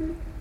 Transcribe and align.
Mm-hmm. 0.00 0.39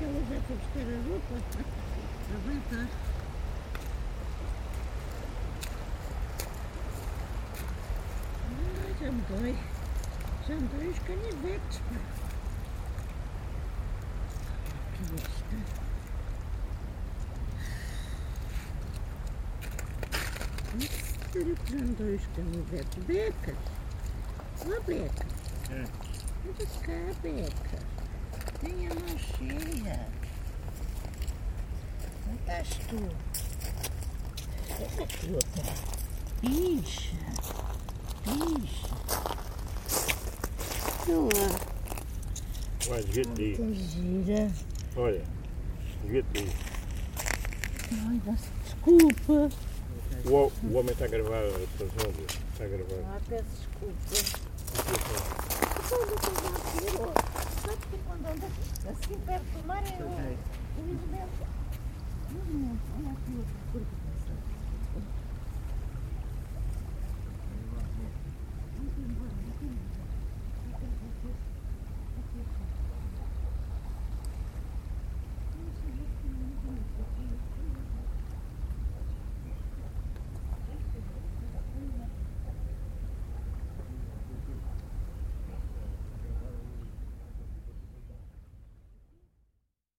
хотела 0.00 0.18
взять 0.24 0.42
в 0.48 0.50
4 0.74 0.96
руки, 1.02 1.22
а 2.30 2.38
вы 2.46 2.54
так. 2.70 2.88
Чамтой. 8.98 9.56
Чамтоечка 10.46 11.12
не 11.12 11.32
бабочка. 11.32 11.94
Перед 21.32 21.58
чамтоечками 21.68 22.60
бек. 22.70 22.86
Бека. 23.06 23.54
Лабека. 24.66 25.26
Это 25.68 26.66
скабека. 26.78 27.78
Besta. 28.62 28.68
Sério 28.68 28.76
que 28.76 28.86
já 28.86 28.94
me 28.94 29.00
dói 29.00 29.14
os 29.14 29.32
canivetes. 29.32 30.20
Becas. 30.20 30.20
Ó, 30.20 30.20
Beca. 30.20 30.20
É. 30.20 30.20
Anda 30.20 30.20
cá, 30.20 30.20
Beca. 30.20 30.20
Tem 30.20 30.26
a 30.26 30.28
mão 30.28 30.28
cheia. 30.28 30.30
Onde 32.28 32.38
estás 32.40 32.68
tu? 32.88 33.00
Essa 34.82 35.02
aqui 35.02 35.32
outra. 35.32 35.74
Ixi. 36.42 37.16
Ixi. 38.26 38.90
Olha, 41.10 41.70
Olha, 42.90 43.02
devia 43.02 43.24
ter 43.24 43.56
que 43.56 43.74
gira. 43.74 44.50
Olha, 44.96 45.24
devia 46.02 46.22
ter. 46.32 46.48
Ai, 47.92 48.20
você 48.24 48.48
desculpa. 48.64 49.50
O, 50.24 50.52
o 50.66 50.78
homem 50.78 50.92
está 50.92 51.04
a 51.04 51.08
gravar 51.08 51.38
a 51.38 51.50
televisão 51.76 52.12
dele. 52.12 52.26
Está 52.52 52.64
a 52.64 52.68
gravar. 52.68 53.00
Ah, 53.06 53.20
peço 53.28 53.44
desculpa. 53.56 53.96
Quando 55.88 56.10
eu 56.10 56.16
estou 56.16 56.32
a 56.46 56.60
tiro, 56.80 57.12
sabe 57.60 57.76
que 57.90 57.98
quando 58.06 58.26
anda 58.26 58.46
assim 58.90 59.18
perto 59.26 59.44
do 59.44 59.66
mar 59.66 59.82
é 59.84 60.02
o, 60.02 60.08
o 60.08 60.82
elemento. 60.82 61.46
Elemento, 62.30 62.80
olha 62.96 63.10
aqui 63.10 63.32
outra 63.36 63.54
cor 63.72 63.99